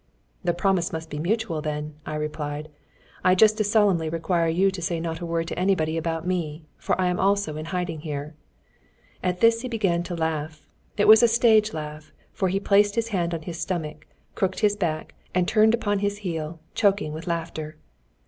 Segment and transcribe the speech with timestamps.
[0.43, 2.69] "The promise must be mutual, then," I replied.
[3.23, 6.65] "I just as solemnly require you to say not a word to anybody about me,
[6.79, 8.33] for I also am in hiding here."
[9.21, 10.65] At this he began to laugh.
[10.97, 14.75] It was a stage laugh, for he placed his hand on his stomach, crooked his
[14.75, 17.77] back, and turned upon his heel, choking with laughter.